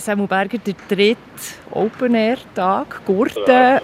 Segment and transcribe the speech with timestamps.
[0.00, 1.18] Samuel Berger, der dritte
[1.70, 3.44] Open-Air-Tag, Gurten.
[3.46, 3.80] Das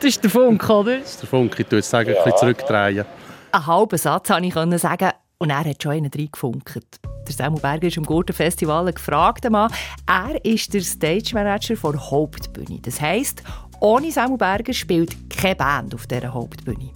[0.00, 0.98] ist der Funk, oder?
[0.98, 1.58] Das ist der Funk.
[1.58, 3.04] Ich tue es sagen, ein bisschen zurückdrehen.
[3.52, 6.80] Einen halben Satz konnte ich sagen und er hat schon einen reingefunkt.
[7.26, 9.70] Der Samuel Berger ist am Gurtenfestival ein gefragter Mann.
[10.06, 12.80] Er ist der Stage Manager der Hauptbühne.
[12.80, 13.42] Das heisst,
[13.80, 16.90] ohne Samuel Berger spielt keine Band auf dieser Hauptbühne.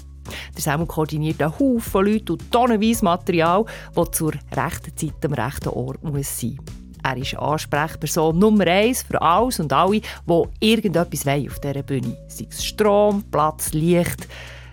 [0.54, 5.68] Der Samuel koordiniert einen Haufen Leute und tonnenweise Material, das zur rechten Zeit am rechten
[5.68, 6.86] Ort muss sein muss.
[7.07, 12.48] Er ist Ansprechperson Nummer eins für alles und alle, die irgendetwas auf dieser Bühne Sei
[12.51, 14.27] es Strom, Platz, Licht.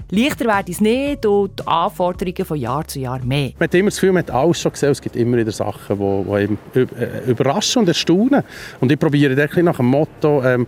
[0.09, 3.51] Leichter wird es nicht und die Anforderungen von Jahr zu Jahr mehr.
[3.59, 4.89] Man hat immer das Gefühl, man hat alles schon gesehen.
[4.89, 8.43] Es gibt immer wieder Sachen, die, die äh, überraschen und erstaunen.
[8.79, 10.65] Und ich probiere nach dem Motto, ähm,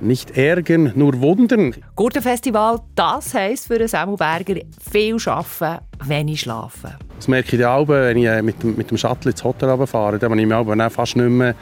[0.00, 1.74] nicht ärgern, nur wundern.
[1.96, 6.94] Gurtenfestival, das heisst für Samuel Berger viel arbeiten, wenig schlafen.
[7.16, 10.18] Das merke ich auch, wenn ich äh, mit dem, mit dem Shuttle ins Hotel fahre.
[10.18, 11.54] Dann muss ich mich fast nicht mehr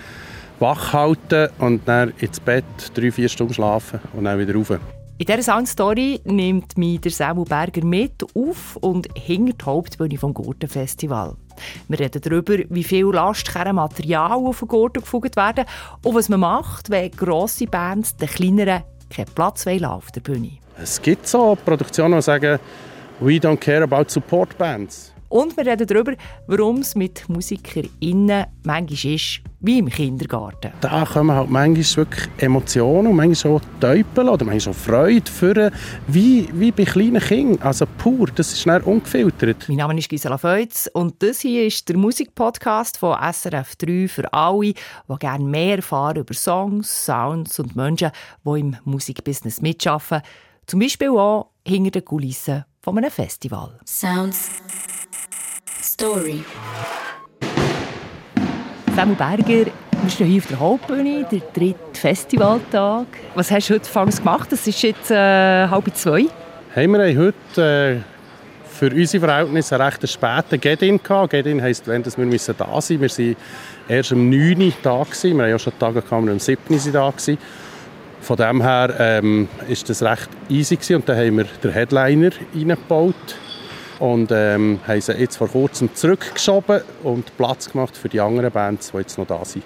[0.59, 2.65] wach halten und dann ins Bett
[2.95, 4.71] drei, vier Stunden schlafen und dann wieder rauf.
[5.19, 10.35] In dieser Soundstory nimmt mich der Samuel Berger mit auf und hinter die Hauptbühne vom
[10.35, 11.37] Gurtenfestival.
[11.89, 15.65] Wir reden darüber, wie viel lastkerren Material auf den Gurten gefugt werden
[16.03, 20.59] und was man macht, wenn grosse Bands den kleineren keinen Platz auf der Bühne.
[20.81, 22.59] Es gibt so Produktionen, die sagen,
[23.21, 25.13] «We don't care about support bands».
[25.33, 26.13] Und wir reden darüber,
[26.47, 30.73] warum es mit MusikerInnen manchmal ist wie im Kindergarten.
[30.83, 35.73] Da kommen halt manchmal wirklich Emotionen und manchmal auch Teupel oder manchmal auch Freude für,
[36.07, 37.63] wie, wie bei kleinen Kindern.
[37.63, 39.67] Also pur, das ist schnell ungefiltert.
[39.69, 44.31] Mein Name ist Gisela Feutz und das hier ist der Musikpodcast von SRF 3 für
[44.35, 44.75] alle, die
[45.19, 48.11] gerne mehr erfahren über Songs, Sounds und Menschen,
[48.45, 50.21] die im Musikbusiness mitarbeiten.
[50.67, 53.81] Zum Beispiel auch hinter den Kulissen von einem Festival.
[53.87, 54.51] Sounds
[56.03, 56.43] Story.
[58.97, 59.71] Samuel Berger,
[60.03, 63.07] wir stehen hier auf der Hauptbühne, der dritte Festivaltag.
[63.37, 64.51] Was hast du heute Fangs gemacht?
[64.51, 66.27] Es ist jetzt äh, halb zwei.
[66.75, 71.31] Hey, wir haben heute äh, für unsere Verhältnisse einen recht späten Get-In gehabt.
[71.31, 73.25] Get-In heisst, wenn wir müssen da sein müssen.
[73.25, 75.05] Wir waren erst um 9 Uhr da.
[75.05, 75.37] Gewesen.
[75.37, 77.11] Wir haben ja schon Tage gehabt, wir um 7 Uhr da.
[77.11, 77.39] Gewesen.
[78.23, 80.97] Von dem her ähm, ist das recht easy gewesen.
[80.97, 83.37] und dann haben wir den Headliner reingebaut
[83.99, 88.91] und ähm, haben sie jetzt vor kurzem zurückgeschoben und Platz gemacht für die anderen Bands,
[88.93, 89.65] die jetzt noch da sind.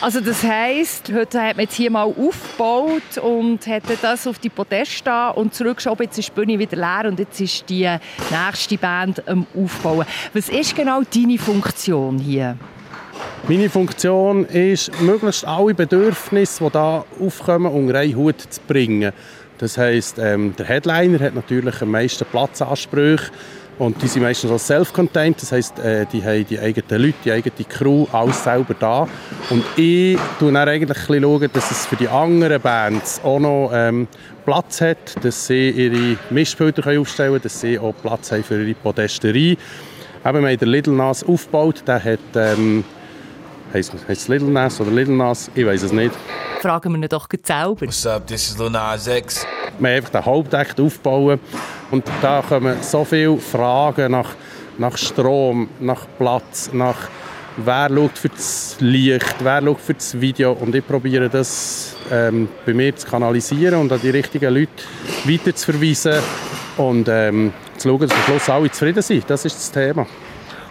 [0.00, 4.48] Also das heisst, heute hat man jetzt hier mal aufgebaut und hat das auf die
[4.48, 6.06] Podest da und zurückgeschoben.
[6.06, 7.88] Jetzt ist die Bühne wieder leer und jetzt ist die
[8.30, 10.04] nächste Band am Aufbauen.
[10.34, 12.56] Was ist genau deine Funktion hier?
[13.48, 19.12] Meine Funktion ist, möglichst alle Bedürfnisse, die hier aufkommen, unter einen Hut zu bringen.
[19.62, 23.30] Das heisst, ähm, der Headliner hat natürlich am meisten Platzansprüche
[23.78, 27.30] und die sind meistens auch self-contained, das heisst, äh, die haben die eigenen Leute, die
[27.30, 29.06] eigene Crew, alles selber da.
[29.50, 33.38] Und ich schaue dann eigentlich ein bisschen, schauen, dass es für die anderen Bands auch
[33.38, 34.08] noch ähm,
[34.44, 38.74] Platz hat, dass sie ihre Mischbilder aufstellen können, dass sie auch Platz haben für ihre
[38.74, 39.56] Podesterie.
[40.24, 42.18] Eben, wir haben den Little Nas aufgebaut, der hat...
[42.34, 42.82] Ähm,
[43.72, 45.50] Heißt es Little Nas oder Little Nas?
[45.54, 46.12] Ich weiß es nicht.
[46.60, 47.80] Fragen wir ihn doch selber.
[47.80, 49.46] What's up, this is Lil Nas X.
[49.78, 51.40] Wir haben einfach den Hauptakt aufbauen
[51.90, 54.34] und da kommen so viele Fragen nach,
[54.76, 57.08] nach Strom, nach Platz, nach
[57.56, 62.48] wer schaut für das Licht, wer schaut für das Video und ich probiere das ähm,
[62.66, 64.70] bei mir zu kanalisieren und an die richtigen Leute
[65.24, 66.22] weiter zu verweisen
[66.76, 69.28] und ähm, zu schauen, dass am Schluss alle zufrieden sind.
[69.28, 70.06] Das ist das Thema.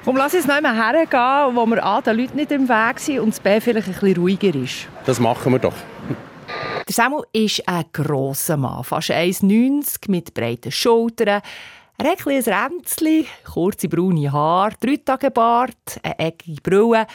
[0.03, 3.19] Komm, lass uns noch einmal hergehen, wo wir A, den Leuten nicht im Weg sind
[3.19, 4.87] und das B, vielleicht ein bisschen ruhiger ist.
[5.05, 5.75] Das machen wir doch.
[6.87, 11.41] Der Samuel ist ein grosser Mann, fast 1,90 mit breiten Schultern.
[11.99, 17.05] Er hat ein Ränzchen, kurze braune Haare, drei Tage Bart, eine eckige Brille,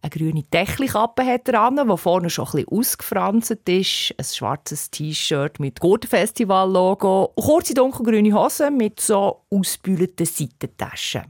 [0.00, 4.88] eine grüne Techlikappe hat er an, die vorne schon ein bisschen ausgefranst ist, ein schwarzes
[4.92, 11.24] T-Shirt mit Gurtenfestival-Logo, kurze dunkelgrüne Hosen mit so ausgebügelten Seitentaschen.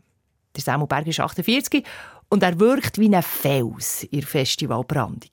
[0.57, 1.85] Der Samuel Berg ist 48
[2.29, 5.31] und er wirkt wie ein Fels in der Festivalbrandung.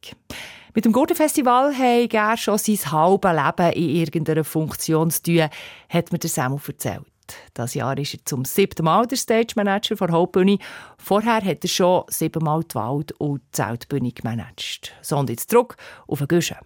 [0.75, 5.50] Mit dem Gurtenfestival hat er schon sein halbes Leben in irgendeiner Funktion zu tun,
[5.89, 7.12] hat mir der Samuel erzählt.
[7.53, 10.57] Das Jahr ist er zum siebten Mal der Stage Manager der Hauptbühne.
[10.97, 14.93] Vorher hat er schon siebenmal die Wald- und die Zeltbühne gemanagt.
[15.01, 15.75] So, und jetzt zurück
[16.07, 16.57] auf den Guschen.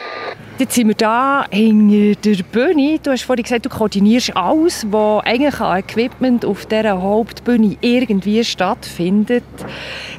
[0.59, 2.99] Jetzt sind wir hier hinter der Bühne.
[2.99, 8.43] Du hast vorhin gesagt, du koordinierst alles, was eigentlich an Equipment auf dieser Hauptbühne irgendwie
[8.43, 9.43] stattfindet.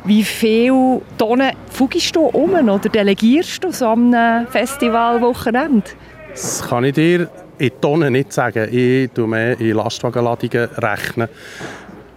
[0.05, 5.91] Wie viele Tonnen fugst du um oder delegierst du so am Festivalwochenende?
[6.31, 7.29] Das kann ich dir
[7.59, 8.69] in Tonnen nicht sagen.
[8.73, 11.29] Ich tue mehr in Lastwagenladungen rechnen.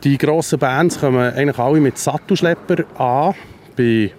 [0.03, 3.35] Die grossen Bands kommen eigentlich alle mit Sattelschlepper an.
[3.75, 4.11] Bei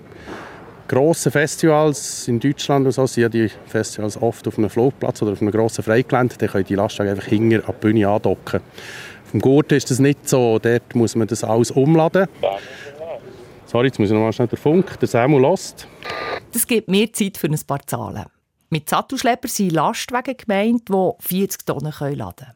[0.86, 5.40] grossen Festivals in Deutschland und so sind die Festivals oft auf einem Flugplatz oder auf
[5.40, 6.36] einem grossen Freigelände.
[6.38, 8.60] Da können die Lastwagen einfach hinter an die Bühne andocken.
[9.32, 10.58] Dem Gurten ist das nicht so.
[10.58, 12.28] Dort muss man das alles umladen.
[13.66, 15.00] Sorry, jetzt muss ich noch schnell den Funk.
[15.00, 15.88] Der Samuel lost.
[16.52, 18.26] Das gibt mehr Zeit für ein paar Zahlen.
[18.72, 22.54] Mit Sattelschlepper sind Lastwagen gemeint, die 40 Tonnen laden können.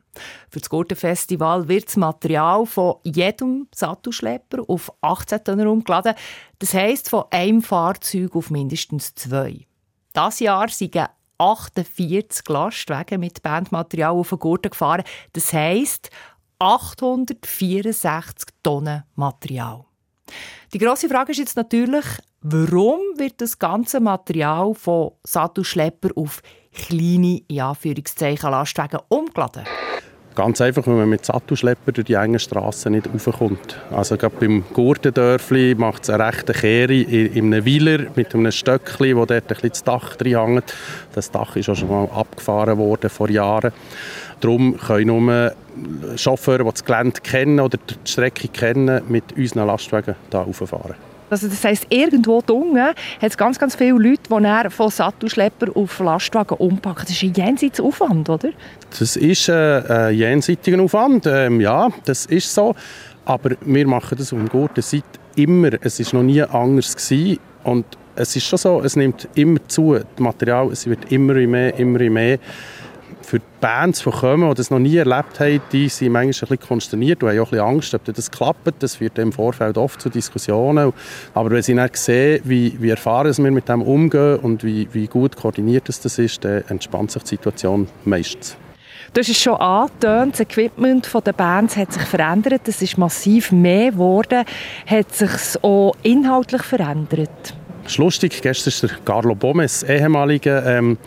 [0.49, 6.15] Für das Gurtenfestival wird das Material von jedem Sattelschlepper auf 18 Tonnen umgeladen.
[6.59, 9.67] Das heisst, von einem Fahrzeug auf mindestens zwei.
[10.15, 10.97] Das Jahr sind
[11.37, 15.05] 48 Lastwagen mit Bandmaterial auf den Gurten gefahren.
[15.35, 16.09] Das heisst
[16.59, 19.85] 864 Tonnen Material.
[20.73, 22.05] Die grosse Frage ist jetzt natürlich,
[22.43, 26.43] warum wird das ganze Material von Sattelschlepper auf
[26.73, 29.63] kleine, in Anführungszeichen, Lastwagen umgeladen?
[30.35, 33.81] Ganz einfach, weil man mit Sattelschlepper durch die engen Straßen nicht raufkommt.
[33.91, 39.17] Also gerade beim Gurtendörfli macht es eine rechte Kehre in, einem Weiler mit einem Stöckchen,
[39.17, 40.75] wo dort ein bisschen das Dach drin hängt.
[41.15, 43.73] Das Dach ist auch schon mal abgefahren worden vor Jahren.
[44.41, 45.53] Darum können nur
[46.17, 50.95] Chauffeure, die das Gelände kennen oder die Strecke kennen, mit unseren Lastwagen hier rauffahren.
[51.29, 55.99] Also das heisst, irgendwo unten hat es ganz, ganz viele Leute, die von Sattelschlepper auf
[55.99, 57.03] Lastwagen umpacken.
[57.07, 58.51] Das ist ein jenseitiger Aufwand, oder?
[58.97, 62.77] Das ist ein, ein jenseitiger Aufwand, ähm, ja, das ist so.
[63.25, 65.05] Aber wir machen das auf dem guten Seite
[65.35, 65.71] immer.
[65.81, 67.41] Es war noch nie anders gewesen.
[67.65, 67.85] Und
[68.15, 69.95] es ist schon so, es nimmt immer zu.
[69.95, 72.39] Das Material es wird immer mehr, immer mehr
[73.27, 76.33] für die Bands, die kommen, die das noch nie erlebt haben, die sind manchmal ein
[76.33, 78.83] bisschen konsterniert und haben auch ein bisschen Angst, ob das klappt.
[78.83, 80.93] Das führt im Vorfeld oft zu Diskussionen.
[81.35, 85.09] Aber wenn sie dann sehen, wie, wie erfahren wir mit dem umgehen und wie, wie
[85.09, 88.57] gut koordiniert das ist, dann entspannt sich die Situation meistens.
[89.13, 93.51] Du hast es schon angetönt, das Equipment der Bands hat sich verändert, es ist massiv
[93.51, 94.45] mehr geworden.
[94.87, 95.31] Hat sich
[95.63, 97.55] auch inhaltlich verändert?
[97.83, 100.99] Das ist lustig, gestern ist der Carlo Bomes, ehemaliger ähm,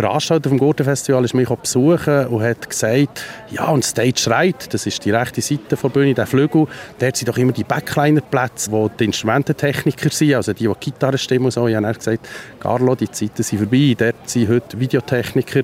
[0.00, 5.04] Veranstalter vom Gurtenfestival ist mich besuchen und hat gesagt, ja, und Stage Right, das ist
[5.04, 6.66] die rechte Seite der Bühne, der Flügel,
[6.98, 11.46] dort sind doch immer die Backliner-Plätze, wo die Instrumententechniker sind, also die, die Gitarre stimmen
[11.46, 11.68] und so.
[11.68, 12.26] Ich habe gesagt,
[12.60, 15.62] Carlo, die Zeiten sind vorbei, dort sind heute Videotechniker,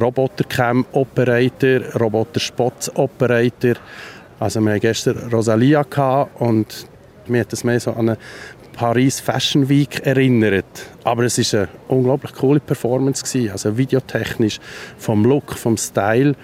[0.00, 3.74] Robotercam-Operator, Roboter-Spots-Operator.
[4.38, 5.84] Also wir hatten gestern Rosalia
[6.38, 6.86] und
[7.26, 8.18] mir hat das mehr so an eine
[8.74, 10.64] Paris Fashion Week erinnert.
[11.04, 14.60] Aber es ist eine unglaublich coole Performance gewesen, also videotechnisch,
[14.98, 16.34] vom Look, vom Style.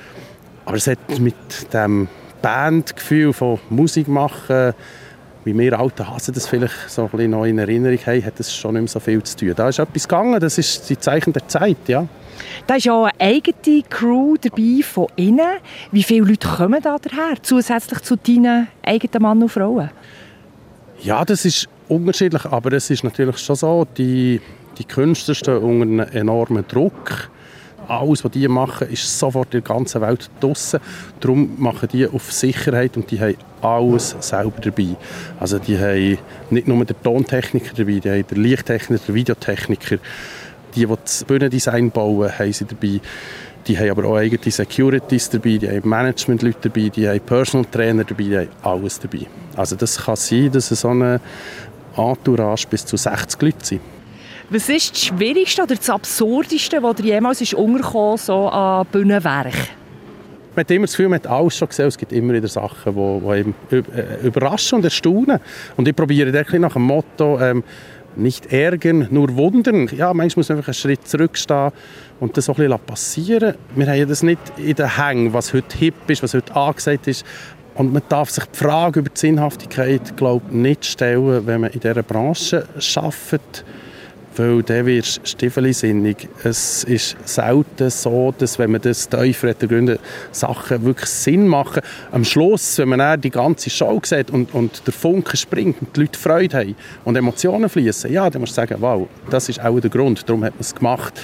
[0.64, 1.34] Aber es hat mit
[1.72, 2.08] dem
[2.40, 4.72] Bandgefühl von Musik machen,
[5.44, 8.54] wie wir alten Hasen das vielleicht so ein bisschen noch in Erinnerung haben, hat es
[8.54, 9.52] schon nicht mehr so viel zu tun.
[9.56, 12.06] Da ist etwas gegangen, das ist die Zeichen der Zeit, ja.
[12.66, 15.58] Da ist ja eine eigene Crew dabei von innen.
[15.92, 19.90] Wie viele Leute kommen da daher, zusätzlich zu deinen eigenen Mann und Frauen?
[21.02, 24.40] Ja, das ist unterschiedlich, aber es ist natürlich schon so, die,
[24.78, 27.30] die Künstler stehen unter einem enormen Druck.
[27.88, 30.78] Alles, was die machen, ist sofort in der ganzen Welt draussen.
[31.18, 34.96] Darum machen die auf Sicherheit und die haben alles selber dabei.
[35.40, 36.18] Also die haben
[36.50, 39.96] nicht nur den Tontechniker dabei, die haben den Lichttechniker, den Videotechniker.
[40.76, 43.00] Die, die das Bühnendesign bauen, haben sie dabei.
[43.66, 48.04] Die haben aber auch eigene Securities dabei, die haben Managementleute dabei, die haben Personal Trainer
[48.04, 49.26] dabei, die haben alles dabei.
[49.54, 51.20] Also das kann sein, dass so eine
[51.96, 53.80] Entourage bis zu 60 Leute sind.
[54.50, 59.54] Was ist das Schwierigste oder das Absurdeste, was dir jemals ist untergekommen so an Bühnenwerk?
[60.56, 61.86] Man hat immer das Gefühl, man hat alles schon gesehen.
[61.86, 65.38] Es gibt immer wieder Sachen, die, die äh, überraschen und erstaunen.
[65.76, 67.62] Und ich probiere wirklich nach dem Motto, ähm,
[68.16, 69.88] nicht ärgern, nur wundern.
[69.96, 71.70] Ja, manchmal muss man einfach einen Schritt zurückstehen
[72.18, 75.76] und das so ein bisschen passieren Wir haben das nicht in den Hängen, was heute
[75.76, 77.24] hip ist, was heute angesagt ist,
[77.80, 81.80] und man darf sich die Frage über die Sinnhaftigkeit glaub, nicht stellen, wenn man in
[81.80, 83.64] dieser Branche arbeitet,
[84.36, 86.28] weil dann wirst du stiefelsinnig.
[86.44, 89.98] Es ist selten so, dass wenn man das tiefer gründen,
[90.30, 91.80] Sachen wirklich Sinn machen.
[92.12, 96.00] Am Schluss, wenn man die ganze Show sieht und, und der Funke springt und die
[96.00, 99.80] Leute Freude haben und Emotionen fließen, ja, dann musst du sagen, wow, das ist auch
[99.80, 101.18] der Grund, darum hat man es gemacht.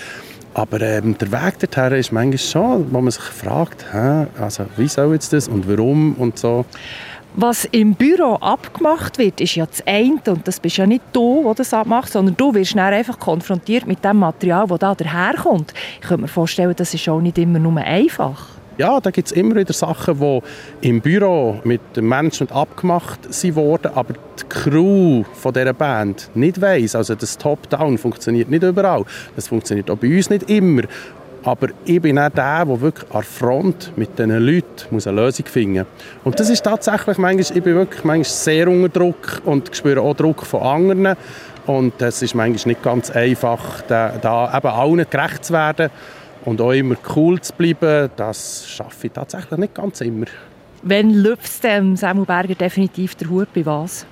[0.56, 4.88] Aber ähm, der Weg dorthin ist manchmal schon, wo man sich fragt, hä, also wie
[4.88, 6.64] soll jetzt das und warum und so.
[7.34, 11.42] Was im Büro abgemacht wird, ist ja das eine, und das bist ja nicht du,
[11.44, 15.74] der das abmacht, sondern du wirst einfach konfrontiert mit dem Material, das da daherkommt.
[16.00, 18.48] Ich könnte mir vorstellen, das ist auch nicht immer nur einfach.
[18.78, 23.20] Ja, da gibt es immer wieder Sachen, die im Büro mit dem Management abgemacht
[23.54, 26.94] wurden, aber die Crew von dieser Band nicht weiss.
[26.94, 29.04] Also das Top-Down funktioniert nicht überall.
[29.34, 30.82] Das funktioniert auch bei uns nicht immer.
[31.42, 35.46] Aber ich bin auch der, der wirklich an der Front mit diesen Leuten eine Lösung
[35.46, 35.86] finden muss.
[36.24, 40.14] Und das ist tatsächlich manchmal, ich bin wirklich manchmal sehr unter Druck und spüre auch
[40.14, 41.16] Druck von anderen.
[41.64, 45.90] Und es ist manchmal nicht ganz einfach, da, da eben allen gerecht zu werden
[46.46, 48.10] und auch immer cool zu bleiben.
[48.16, 50.26] Das schaffe ich tatsächlich nicht ganz immer.
[50.82, 54.06] Wenn lüpft dem Samuel Berger definitiv der Hut bei was?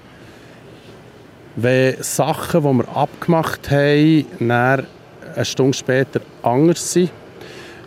[1.56, 4.86] Wenn Sachen, die wir abgemacht haben, dann
[5.34, 7.10] eine Stunde später anders sind.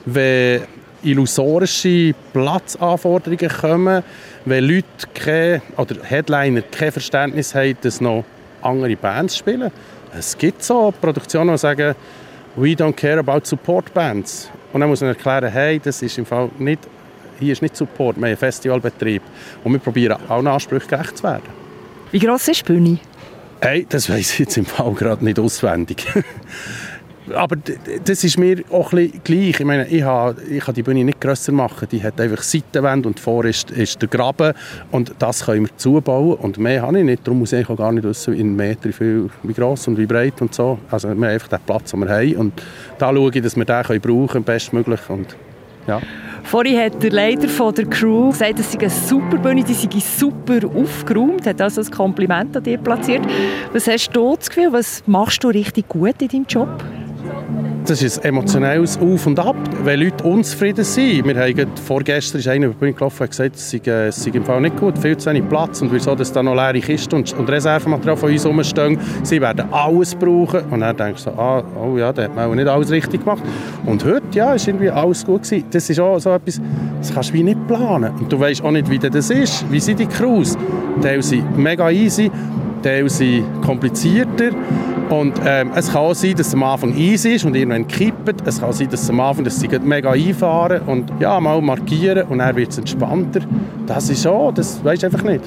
[0.05, 0.61] Wenn
[1.03, 4.03] illusorische Platzanforderungen kommen,
[4.45, 8.23] wenn Leute keine, oder Headliner kein Verständnis haben, dass noch
[8.61, 9.71] andere Bands spielen.
[10.17, 11.95] Es gibt so Produktionen, die sagen,
[12.57, 14.49] we don't care about support bands.
[14.73, 16.79] Und dann muss man erklären, hey, das ist im Fall nicht,
[17.39, 19.21] hier ist nicht Support, wir haben einen Festivalbetrieb.
[19.63, 21.43] Und wir probieren allen Ansprüchen gerecht zu werden.
[22.11, 22.99] Wie gross ist die Bühne?
[23.61, 26.05] Hey, das weiß ich jetzt im Fall gerade nicht auswendig.
[27.33, 27.57] aber
[28.05, 29.59] das ist mir auch ein gleich.
[29.59, 31.87] Ich meine, ich habe, ich kann die Bühne nicht grösser machen.
[31.91, 34.53] Die hat einfach Seitenwände und vor ist, ist der Graben
[34.91, 37.25] und das können wir zubauen und mehr habe ich nicht.
[37.25, 40.41] Darum muss ich auch gar nicht wissen, in Metern wie, wie gross und wie breit
[40.41, 40.79] und so.
[40.89, 42.53] Also wir haben einfach den Platz, den wir haben und
[42.97, 45.35] da schaue ich, dass wir den können brauchen bestmöglich und
[45.87, 46.01] ja.
[46.43, 49.87] Vorhin hat der Leiter von der Crew gesagt, es sei eine super Bühne, die sei
[49.99, 53.25] super aufgeräumt, hat also ein Kompliment an dir platziert.
[53.73, 56.69] Was hast du das Gefühl, was machst du richtig gut in deinem Job?
[57.87, 61.25] Das ist ein emotionelles Auf und Ab, wenn Leute unzufrieden sind.
[61.25, 64.31] Wir haben vorgestern ist einer über die gelaufen und gesagt, es sei, äh, es sei
[64.31, 67.15] im Fall nicht gut, viel zu wenig Platz und wieso, dass da noch leere Kisten
[67.15, 68.99] und, und Reservematerial von uns rumstehen.
[69.23, 70.65] Sie werden alles brauchen.
[70.69, 73.21] Und dann denkst du so, ah, oh ja, da hat man auch nicht alles richtig
[73.21, 73.43] gemacht.
[73.85, 75.63] Und heute, ja, ist irgendwie alles gut gewesen.
[75.71, 76.59] Das ist auch so etwas,
[76.99, 78.13] das kannst du wie nicht planen.
[78.19, 79.63] Und du weißt auch nicht, wie das ist.
[79.71, 80.57] Wie sind die Crews?
[81.01, 82.29] Teil sind mega easy,
[82.83, 84.51] Teil sind komplizierter.
[85.09, 88.45] Und ähm, es kann auch sein, dass es am Anfang easy ist und irgendwann kippt.
[88.45, 92.27] Es kann sein, dass es am Anfang dass sie mega einfahren und ja, mal markieren
[92.27, 93.41] und dann wird es entspannter.
[93.85, 95.43] Das ist so, das weisst du einfach nicht.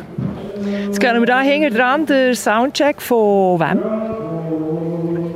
[0.87, 3.79] Jetzt gehen wir da hinten dran, der Soundcheck von wem?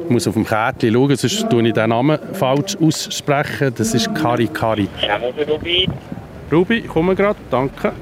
[0.04, 3.72] Ich muss auf dem Kärtchen schauen, sonst spreche ich den Namen falsch aussprechen.
[3.76, 4.88] Das ist Kari Kari.
[5.48, 5.88] Ruby.
[6.52, 7.92] Ruby, ich komme gerade, danke.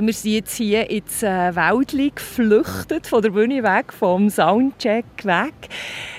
[0.00, 1.26] Wir sind jetzt hier ins äh,
[1.56, 5.54] Wäldchen geflüchtet, von der Bühne weg, vom Soundcheck weg.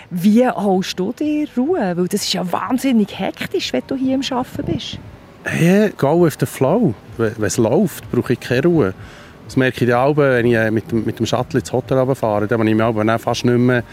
[0.09, 1.93] Wie holst du dir Ruhe?
[1.95, 4.99] Weil das ist ja wahnsinnig hektisch, wenn du hier am Arbeiten bist.
[5.45, 6.93] Hey, go with the flow.
[7.15, 8.93] Wenn es läuft, brauche ich keine Ruhe.
[9.45, 12.47] Das merke ich auch, wenn ich äh, mit dem, mit dem Shuttle ins Hotel fahre.
[12.47, 13.83] Dann muss ich mich dann fast nicht mehr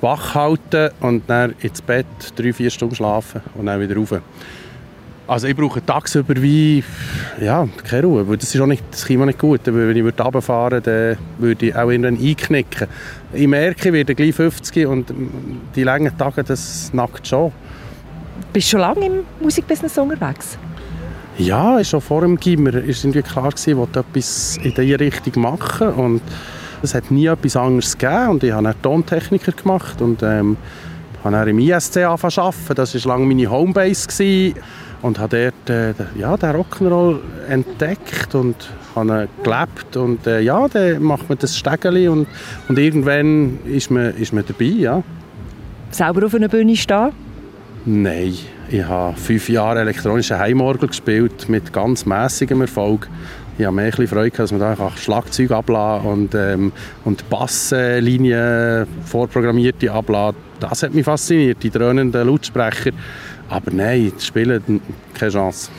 [0.00, 4.20] wach halten und dann ins Bett drei, vier Stunden schlafen und dann wieder rauf.
[5.30, 6.82] Also ich brauche tagsüber wie,
[7.40, 9.60] ja, keine Ruhe, weil das ist auch nicht, das Klima nicht gut.
[9.64, 12.88] Wenn ich runterfahren würde, dann würde ich auch irgendwann einknicken.
[13.32, 15.14] Ich merke, ich werde gleich 50 und
[15.76, 17.52] die langen Tage, das nackt schon.
[18.52, 20.58] Bist du schon lange im Musikbusiness unterwegs?
[21.38, 25.42] Ja, schon vor dem Gimmer war irgendwie klar, gewesen, ich wollte etwas in diese Richtung
[25.42, 26.22] machen und
[26.82, 30.56] es hat nie etwas anderes gegeben und ich habe einen Tontechniker gemacht und ähm,
[31.22, 32.74] habe dann im ISC angefangen zu arbeiten.
[32.74, 34.08] Das war lange meine Homebase.
[34.08, 34.54] Gewesen
[35.02, 38.56] und habe dort äh, ja, den Rock'n'Roll entdeckt und
[38.94, 42.26] habe gelebt und äh, ja, dann macht man das Stegeli und,
[42.68, 45.02] und irgendwann ist man, ist man dabei, ja.
[45.90, 47.10] Selber auf einer Bühne stehen?
[47.84, 48.34] Nein,
[48.68, 53.08] ich habe fünf Jahre elektronische Heimorgel gespielt mit ganz mäßigem Erfolg.
[53.58, 56.72] Ich habe mehr Freude, dass man da einfach Schlagzeug abladen und, ähm,
[57.04, 60.40] und Basslinien vorprogrammierte abladen.
[60.60, 62.92] Das hat mich fasziniert, die dröhnenden Lautsprecher.
[63.50, 64.80] Aber nein, das Spielen,
[65.12, 65.70] keine Chance.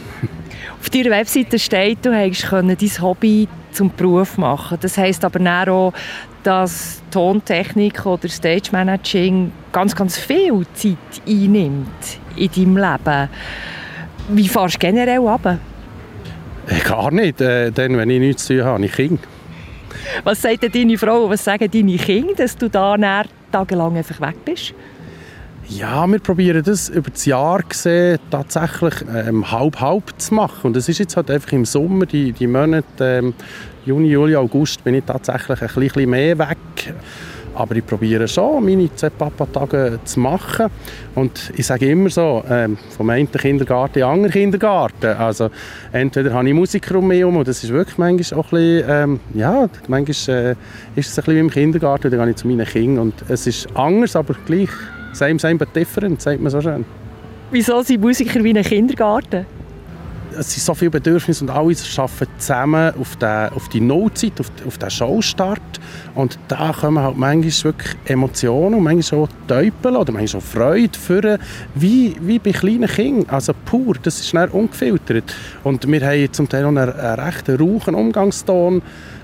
[0.80, 5.94] Auf deiner Webseite steht, du hättest dein Hobby zum Beruf machen Das heisst aber auch,
[6.44, 11.88] dass Tontechnik oder Stage Managing ganz, ganz viel Zeit einnimmt
[12.36, 13.30] in deinem Leben.
[14.30, 15.58] Wie fährst du generell ab?
[16.68, 17.40] Äh, gar nicht.
[17.40, 19.24] Äh, dann, wenn ich nichts zu tun habe, ich Kinder.
[20.24, 22.98] Was sagt denn deine Frau, was sagen deine Kinder, dass du da
[23.51, 24.74] tagelang einfach weg bist?
[25.78, 30.60] Ja, wir probieren das über das Jahr gesehen tatsächlich ähm, halb-halb zu machen.
[30.63, 33.34] Und das ist jetzt halt einfach im Sommer, die, die Monate ähm,
[33.86, 36.94] Juni, Juli, August, bin ich tatsächlich ein bisschen mehr weg.
[37.56, 40.68] Aber ich probiere schon, meine zwei Papa-Tage zu machen.
[41.16, 45.06] Und ich sage immer so, ähm, vom einen Kindergarten in den anderen Kindergarten.
[45.06, 45.50] Also
[45.94, 48.90] entweder habe ich Musiker um mich herum, und das ist wirklich manchmal auch ein bisschen,
[48.90, 50.56] ähm, ja, manchmal äh,
[51.00, 53.04] ist es ein bisschen wie im Kindergarten, dann gehe ich zu meinen Kindern.
[53.04, 54.70] Und es ist anders, aber gleich
[55.13, 56.86] Same, same, but different, sagt man so schön.
[57.51, 59.46] Wieso sind Musiker wie ein Kindergarten?
[60.38, 64.51] es sind so viele Bedürfnisse und alle arbeiten zusammen auf, den, auf die Notzeit, auf,
[64.65, 65.62] auf den Showstart.
[66.15, 70.98] Und da kommen halt manchmal wirklich Emotionen und manchmal auch Teupel oder manchmal auch Freude
[70.98, 71.39] für,
[71.75, 73.30] wie, wie bei kleinen Kindern.
[73.30, 75.34] Also pur, das ist nicht ungefiltert.
[75.63, 78.82] Und wir haben zum Teil auch einen, einen recht rauchen Umgangston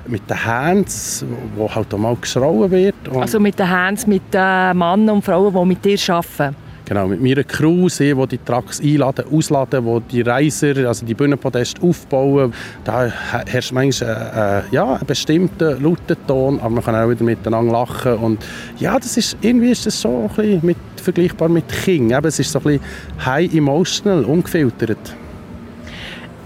[0.08, 2.96] mit den Hands, wo halt auch mal geschrauen wird.
[3.16, 6.56] Also mit den Hands, mit den Männern und Frauen, die mit dir arbeiten?
[6.88, 11.82] Genau, mit meiner Crew, die die Trucks einladen, ausladen, die die Reiser, also die Bühnenpodeste
[11.82, 12.54] aufbauen.
[12.86, 13.12] Da
[13.46, 17.74] herrscht manchmal äh, äh, ja, einen bestimmten lauten Ton, aber man kann auch wieder miteinander
[17.74, 18.14] lachen.
[18.14, 18.46] Und
[18.80, 22.12] ja, das ist, irgendwie ist das schon ein bisschen mit, vergleichbar mit King.
[22.12, 22.82] Eben, es ist so ein bisschen
[23.26, 25.14] high emotional, ungefiltert.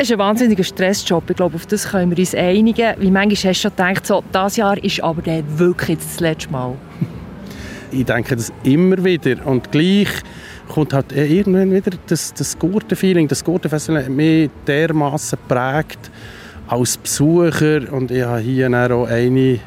[0.02, 1.30] Es ist ein wahnsinniger Stressjob.
[1.30, 2.96] Ich glaube, auf das können wir uns einigen.
[2.98, 6.50] Wie manchmal hast du schon gedacht, so, das Jahr ist aber dann wirklich das letzte
[6.50, 6.74] Mal?
[7.92, 9.46] ich denke das immer wieder.
[9.46, 10.10] Und gleich
[10.70, 16.10] kommt halt irgendwann wieder das, das Gurtenfeeling, das Gurtenfestival mich dermaßen prägt
[16.68, 17.94] als Besucher.
[17.94, 19.60] Und ich habe hier auch eine äh,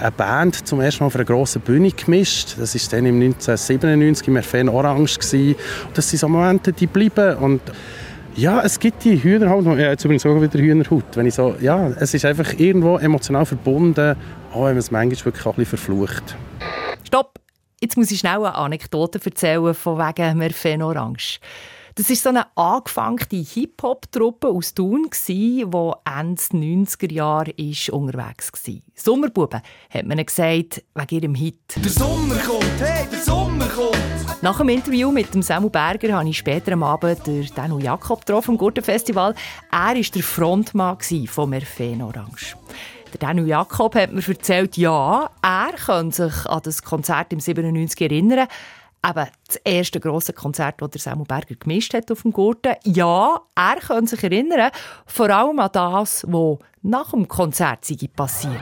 [0.00, 2.56] eine Band zum ersten Mal auf einer grossen Bühne gemischt.
[2.58, 5.18] Das war dann im 1997 im Erfen Orange.
[5.18, 5.54] Gewesen.
[5.94, 7.36] Das sind so Momente, die bleiben.
[7.38, 7.60] Und
[8.36, 9.64] ja, es gibt die Hühnerhaut.
[9.64, 11.04] Ja, jetzt übrigens auch wieder Hühnerhaut.
[11.14, 14.16] Wenn ich so, ja, es ist einfach irgendwo emotional verbunden,
[14.52, 16.36] auch wenn man es manchmal wirklich auch ein bisschen verflucht.
[17.04, 17.40] Stopp!
[17.80, 21.40] Jetzt muss ich schnell eine Anekdote erzählen von wegen Merfen Orange.
[21.98, 27.54] Das war so eine angefangene Hip-Hop-Truppe aus Thun, die Ende 90er Jahre
[27.90, 28.74] unterwegs war.
[28.94, 31.56] Sommerbuben hat man gesagt, wegen ihrem Hit.
[31.74, 34.42] Der Sommer kommt, hey, der Sommer kommt!
[34.42, 38.26] Nach dem Interview mit dem Samu Berger habe ich später am Abend den Danu Jakob
[38.26, 39.34] getroffen vom Gurtenfestival.
[39.72, 42.56] Er war der Frontmann von Merfen Orange.
[43.14, 48.02] Der Daniel Jakob hat mir erzählt, ja, er kann sich an das Konzert im 97
[48.02, 48.48] erinnern.
[49.08, 52.74] Eben das erste grosse Konzert, das Samuel Berger gemischt hat auf dem Gurten.
[52.84, 54.70] Ja, er kann sich erinnern,
[55.06, 57.86] vor allem an das, was nach dem Konzert
[58.16, 58.52] passiert.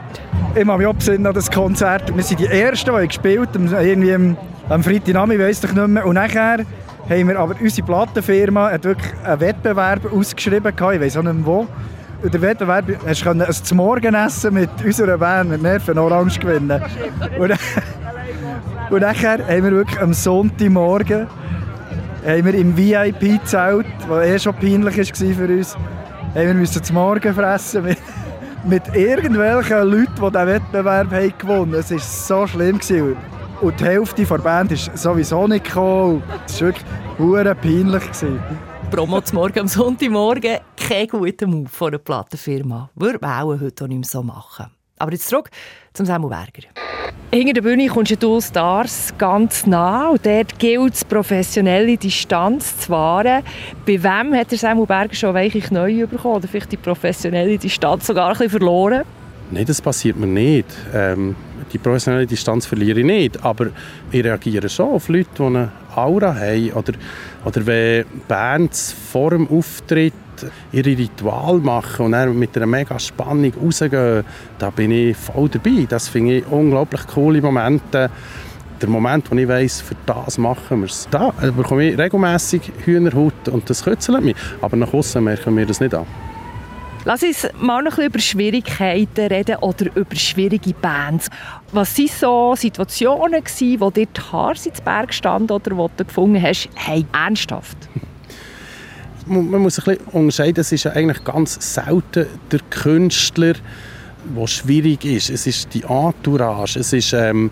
[0.55, 2.15] Ich habe mich auch an das Konzert.
[2.15, 4.37] Wir sind die Ersten, die gespielt haben, irgendwie am,
[4.69, 6.07] am Freitagnachmittag, ich weiss ich nicht mehr.
[6.07, 6.67] Und nachher
[7.09, 11.47] haben wir aber unsere Plattenfirma hat wirklich einen Wettbewerb ausgeschrieben, ich weiß auch nicht mehr
[11.47, 11.67] wo
[12.23, 16.83] der Wettbewerb hast du ein Zmorgenessen mit unserer Band, mit Nerven Orange gewinnen.
[17.39, 17.53] Und,
[18.91, 21.27] und nachher haben wir wirklich am Sonntagmorgen
[22.25, 26.95] haben wir im VIP-Zelt, was eh schon peinlich war für uns, haben wir müssen zum
[26.95, 27.99] Morgen fressen mit,
[28.65, 31.81] mit irgendwelchen Leuten, die diesen Wettbewerb haben gewonnen haben.
[31.81, 32.79] Es war so schlimm.
[32.79, 33.17] Gewesen.
[33.61, 36.23] Und die Hälfte der Band ist sowieso nicht gekommen.
[36.47, 36.73] Es war
[37.19, 38.03] wirklich peinlich.
[38.03, 38.41] Gewesen.
[38.91, 40.59] Promo zum Morgen am Sonntagmorgen.
[40.77, 42.91] Kein guter Move von einer Plattenfirma.
[42.95, 44.67] Würde man auch heute auch nicht mehr so machen.
[44.99, 45.51] Aber jetzt zurück
[45.93, 46.69] zum Samuel Berger.
[47.33, 52.91] Hinter der Bühne kommst du Stars ganz nah und dort gilt es, professionelle Distanz zu
[52.91, 53.43] wahren.
[53.85, 58.07] Bei wem hat der Samuel Berger schon weiche neu bekommen oder vielleicht die professionelle Distanz
[58.07, 59.03] sogar ein bisschen verloren?
[59.51, 60.67] Nein, das passiert mir nicht.
[60.95, 61.35] Ähm,
[61.73, 63.71] die professionelle Distanz verliere ich nicht, aber
[64.13, 66.93] ich reagiere schon auf Leute, die eine Aura haben oder,
[67.45, 70.15] oder wenn Bands vor dem Auftritt
[70.73, 74.25] ihre Ritual machen und dann mit einer mega Spannung rausgehen,
[74.59, 75.87] da bin ich voll dabei.
[75.89, 78.11] Das finde ich unglaublich coole Momente.
[78.81, 81.09] Der Moment, wo ich weiss, für das machen wir es.
[81.11, 84.37] Da bekomme ich regelmässig Hühnerhaut und das kützelt mich.
[84.61, 86.07] Aber nach außen merken wir das nicht an.
[87.07, 91.29] Lass uns mal noch ein über Schwierigkeiten reden oder über schwierige Bands.
[91.71, 96.05] Was waren so Situationen, gewesen, wo dir die Haare ins Berg standen oder wo du
[96.05, 97.77] gefunden hast, hey, ernsthaft?
[99.27, 103.55] Man muss ein bisschen unterscheiden, es ist eigentlich ganz selten der Künstler,
[104.37, 105.31] der schwierig ist.
[105.31, 107.51] Es ist die Entourage, es ist ähm,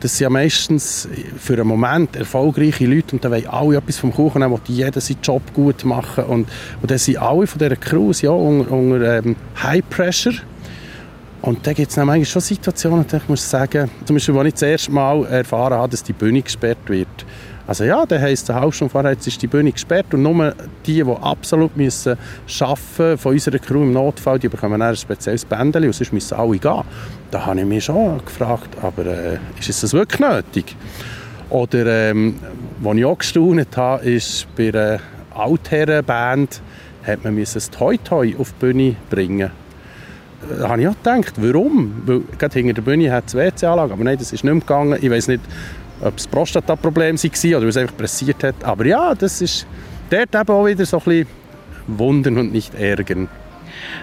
[0.00, 4.12] das sind ja meistens für einen Moment erfolgreiche Leute und dann wollen alle etwas vom
[4.12, 6.24] Kuchen haben, die jeder seinen Job gut machen.
[6.24, 6.48] Und,
[6.80, 10.32] und dann sind alle von dieser Crew ja, unter, unter ähm, High Pressure.
[11.42, 14.62] Und da gibt es manchmal schon Situationen, ich muss sagen, zum Beispiel, als ich das
[14.62, 17.08] erste Mal erfahren habe, dass die Bühne gesperrt wird,
[17.70, 20.54] also ja, dann heisst eine halbe Stunde jetzt ist die Bühne gesperrt und nur
[20.84, 22.18] die, die absolut müssen
[22.60, 26.58] arbeiten von unserer Crew im Notfall, die bekommen ein spezielles Bändchen und sonst müssen alle
[26.58, 26.82] gehen.
[27.30, 30.74] Da habe ich mich schon gefragt, aber äh, ist das wirklich nötig?
[31.48, 32.40] Oder ähm,
[32.80, 34.98] was ich auch gestaunt habe, ist bei einer
[35.32, 36.62] Altherrenband
[37.06, 39.52] hat man das Toi Toi auf die Bühne bringen
[40.58, 42.02] da habe ich auch gedacht, warum?
[42.06, 44.98] Weil gerade hinter der Bühne hat es WC-Anlage, aber nein, das ist nicht mehr gegangen.
[45.00, 45.42] Ich weiß nicht,
[46.02, 48.54] ob es Prostata-Problem war oder es einfach pressiert hat.
[48.62, 49.66] Aber ja, das ist
[50.08, 51.26] dort eben auch wieder so ein bisschen
[51.86, 53.28] wundern und nicht ärgern.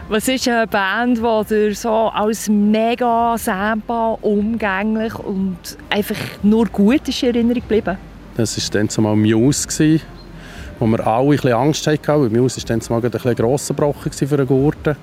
[0.10, 5.58] Was ist eine Band, die dir so als mega Samba, umgänglich und
[5.90, 7.98] einfach nur gut ist in Erinnerung geblieben?
[8.36, 10.00] Das war dann zumal Muse.
[10.80, 13.74] wo wir alle ein bisschen Angst hatten, weil Muse war dann mal ein bisschen grosser
[13.74, 14.96] Brochen für den Gurten.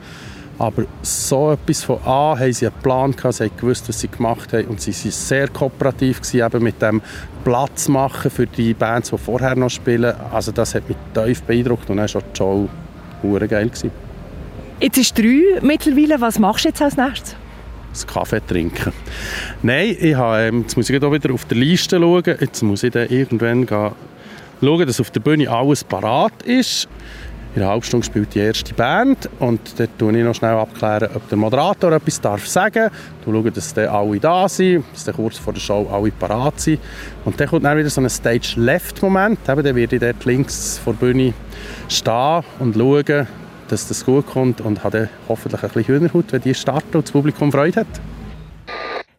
[0.59, 4.09] Aber so etwas von an haben sie einen Plan gehabt, sie haben gewusst, was sie
[4.09, 7.03] gemacht haben und sie waren sehr kooperativ gewesen, eben mit dem
[7.43, 10.15] Platz machen für die Bands, die vorher noch spielen.
[10.33, 12.69] Also das hat mich tief beeindruckt und dann war die Show
[13.23, 13.69] geil.
[13.69, 13.91] Gewesen.
[14.81, 16.21] Jetzt ist drei mittlerweile.
[16.21, 17.37] Was machst du jetzt als nächstes?
[17.91, 18.93] Das Kaffee trinken.
[19.63, 22.37] Nein, ich habe, ähm, jetzt muss ich wieder auf der Liste schauen.
[22.41, 23.93] Jetzt muss ich dann irgendwann gehen,
[24.61, 26.89] schauen, dass auf der Bühne alles parat ist.
[27.55, 31.09] In einer halben Stunde spielt die erste Band und dort tue ich noch schnell abklären,
[31.15, 33.25] ob der Moderator etwas darf sagen darf.
[33.25, 36.81] schaue, dass dann alle da sind, dass dann kurz vor der Show alle parat sind.
[37.25, 39.39] Und dann kommt dann wieder so ein Stage-Left-Moment.
[39.45, 41.33] Dann werde ich dort links vor der Bühne
[41.89, 43.29] stehen und schauen,
[43.69, 47.05] dass das gut kommt und habe dann hoffentlich ein bisschen Hühnerhaut, wenn die starten und
[47.05, 47.87] das Publikum Freude hat.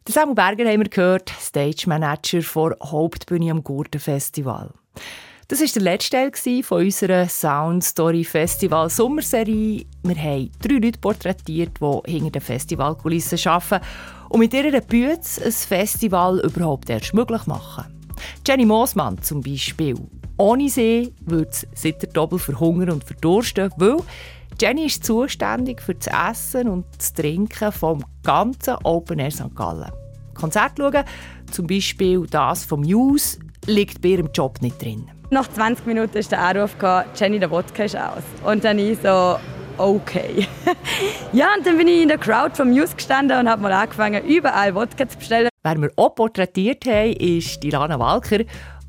[0.09, 4.71] Samuel Berger haben wir gehört, Stage Manager vor Hauptbühne am Gurtenfestival.
[5.47, 9.85] Das war der letzte Teil von unserer Sound Story Festival Sommerserie.
[10.01, 13.85] Wir haben drei Leute porträtiert, die hinter den Festivalkulissen arbeiten
[14.29, 17.85] und mit ihrer Bühne ein Festival überhaupt erst möglich machen.
[18.47, 19.95] Jenny Moosmann zum Beispiel.
[20.37, 23.97] Ohne sie würde es seit der Doppel verhungern und verdursten, weil
[24.59, 29.55] Jenny ist zuständig für das Essen und das Trinken vom ganzen Open Air St.
[29.55, 29.91] Gallen.
[30.33, 31.03] Konzert schauen,
[31.51, 35.11] zum Beispiel das vom News, liegt bei ihrem Job nicht drin.
[35.35, 38.23] Nach 20 Minuten ist der Anruf gekommen, Jenny, der Wodka ist aus.
[38.45, 39.35] Und dann ich so,
[39.77, 40.47] okay.
[41.33, 44.23] ja, und dann bin ich in der Crowd vom News gestanden und habe mal angefangen,
[44.23, 45.49] überall Wodka zu bestellen.
[45.61, 48.45] Wer wir auch porträtiert haben, ist die Lana Walker.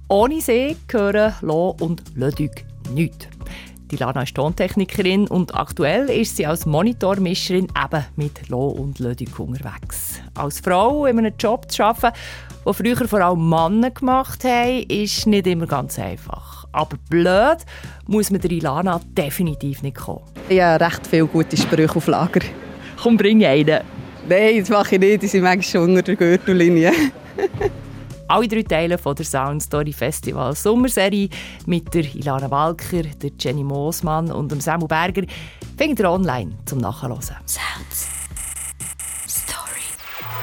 [0.08, 3.26] Ohne sie gehören Lo und Lödüg nichts.
[3.90, 9.36] Die Lana ist Tontechnikerin und aktuell ist sie als Monitormischerin eben mit Lo und Lödüg
[9.40, 10.20] unterwegs.
[10.34, 12.16] Als Frau in einem Job zu arbeiten,
[12.66, 16.66] den früher vor allem Männer gemacht haben, ist nicht immer ganz einfach.
[16.72, 17.58] Aber blöd
[18.06, 20.22] muss man der Ilana definitiv nicht kommen.
[20.48, 22.40] Ich habe recht viele gute Sprüche auf Lager.
[23.02, 23.80] Komm, bring einen.
[24.28, 25.22] Nein, das mache ich nicht.
[25.22, 26.92] Die sind manchmal schon unter der Gürtellinie.
[28.28, 31.28] Alle drei Teile von der Sound Story Festival Sommerserie
[31.66, 35.22] mit der Ilana Walker, der Jenny Moosmann und dem Samu Berger
[35.78, 37.20] findet ihr online zum Nachhören.
[37.20, 38.15] Sounds.